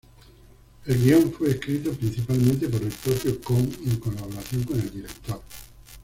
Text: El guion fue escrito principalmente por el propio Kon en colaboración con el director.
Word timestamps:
El 0.87 0.97
guion 0.97 1.31
fue 1.31 1.51
escrito 1.51 1.91
principalmente 1.91 2.67
por 2.67 2.81
el 2.81 2.87
propio 2.91 3.39
Kon 3.39 3.69
en 3.85 3.99
colaboración 3.99 4.63
con 4.63 4.79
el 4.79 4.89
director. 4.89 5.39